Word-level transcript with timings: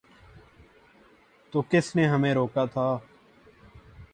تو 1.53 1.61
کس 1.69 1.95
نے 1.95 2.07
ہمیں 2.07 2.33
روکا 2.33 2.65
تھا؟ 2.65 2.87